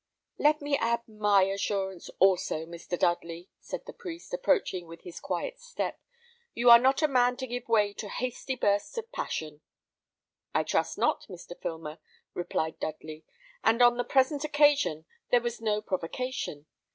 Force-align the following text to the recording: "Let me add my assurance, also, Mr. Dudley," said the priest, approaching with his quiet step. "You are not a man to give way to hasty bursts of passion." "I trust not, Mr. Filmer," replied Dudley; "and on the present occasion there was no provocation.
"Let 0.39 0.63
me 0.63 0.75
add 0.79 1.07
my 1.07 1.43
assurance, 1.43 2.09
also, 2.17 2.65
Mr. 2.65 2.97
Dudley," 2.97 3.49
said 3.59 3.85
the 3.85 3.93
priest, 3.93 4.33
approaching 4.33 4.87
with 4.87 5.01
his 5.01 5.19
quiet 5.19 5.59
step. 5.59 6.01
"You 6.55 6.71
are 6.71 6.79
not 6.79 7.03
a 7.03 7.07
man 7.07 7.37
to 7.37 7.45
give 7.45 7.69
way 7.69 7.93
to 7.93 8.09
hasty 8.09 8.55
bursts 8.55 8.97
of 8.97 9.11
passion." 9.11 9.61
"I 10.55 10.63
trust 10.63 10.97
not, 10.97 11.27
Mr. 11.29 11.55
Filmer," 11.55 11.99
replied 12.33 12.79
Dudley; 12.79 13.25
"and 13.63 13.79
on 13.83 13.97
the 13.97 14.03
present 14.03 14.43
occasion 14.43 15.05
there 15.29 15.39
was 15.41 15.61
no 15.61 15.83
provocation. 15.83 16.65